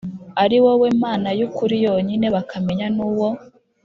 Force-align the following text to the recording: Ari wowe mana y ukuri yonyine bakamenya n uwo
Ari 0.43 0.57
wowe 0.63 0.87
mana 1.03 1.29
y 1.39 1.41
ukuri 1.47 1.75
yonyine 1.85 2.27
bakamenya 2.35 2.87
n 2.95 2.97
uwo 3.07 3.27